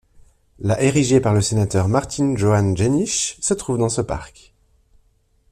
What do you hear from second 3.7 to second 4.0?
dans